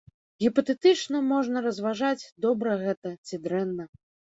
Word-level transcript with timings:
Гіпатэтычна 0.43 1.21
можна 1.33 1.57
разважаць, 1.67 2.29
добра 2.49 2.83
гэта 2.89 3.17
ці 3.27 3.45
дрэнна. 3.49 3.83